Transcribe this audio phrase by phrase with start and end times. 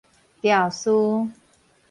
[0.41, 1.29] 肇事